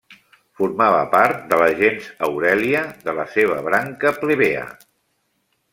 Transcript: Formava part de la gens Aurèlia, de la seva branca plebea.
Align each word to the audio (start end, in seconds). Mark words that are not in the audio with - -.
Formava 0.61 1.01
part 1.11 1.43
de 1.51 1.59
la 1.63 1.67
gens 1.81 2.07
Aurèlia, 2.29 2.83
de 3.09 3.17
la 3.21 3.29
seva 3.35 3.61
branca 3.69 4.19
plebea. 4.25 4.67